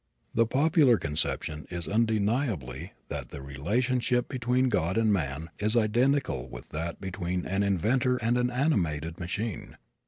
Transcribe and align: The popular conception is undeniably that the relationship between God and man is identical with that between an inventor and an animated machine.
The 0.33 0.47
popular 0.47 0.97
conception 0.97 1.67
is 1.69 1.87
undeniably 1.87 2.93
that 3.09 3.29
the 3.29 3.39
relationship 3.43 4.27
between 4.27 4.67
God 4.69 4.97
and 4.97 5.13
man 5.13 5.51
is 5.59 5.77
identical 5.77 6.49
with 6.49 6.69
that 6.69 6.99
between 6.99 7.45
an 7.45 7.61
inventor 7.61 8.17
and 8.17 8.35
an 8.35 8.49
animated 8.49 9.19
machine. 9.19 9.77